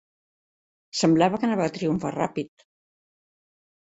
[1.01, 2.65] Semblava que anava a triomfar ràpid.